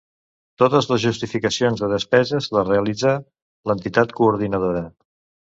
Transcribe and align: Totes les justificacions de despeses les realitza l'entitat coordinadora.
Totes 0.61 0.87
les 0.91 1.01
justificacions 1.03 1.83
de 1.83 1.89
despeses 1.91 2.49
les 2.57 2.67
realitza 2.71 3.13
l'entitat 3.71 4.19
coordinadora. 4.23 4.85